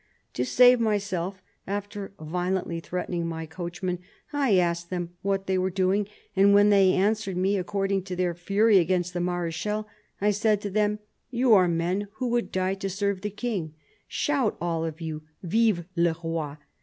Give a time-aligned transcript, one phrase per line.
[0.33, 3.99] To save myself, after violently threatening my coachman,
[4.33, 8.15] I asked them what they were doing, and when they had answered me according to
[8.15, 9.87] their fury against the Marechal,
[10.19, 10.97] I said to them,'
[11.29, 13.75] You are men who would die to serve the King:
[14.07, 16.57] shout, all of you, Vive le Roi